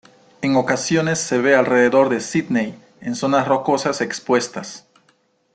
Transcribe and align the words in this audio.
En 0.41 0.55
ocasiones 0.55 1.19
se 1.19 1.37
ve 1.37 1.55
alrededor 1.55 2.09
de 2.09 2.21
Sídney, 2.21 2.73
en 3.01 3.13
zonas 3.15 3.47
rocosas 3.47 4.01
expuestas. 4.01 4.87